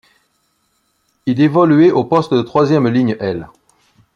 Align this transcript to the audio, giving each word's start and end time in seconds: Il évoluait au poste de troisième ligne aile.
Il 1.27 1.39
évoluait 1.41 1.91
au 1.91 2.03
poste 2.03 2.33
de 2.33 2.41
troisième 2.41 2.87
ligne 2.87 3.15
aile. 3.19 3.47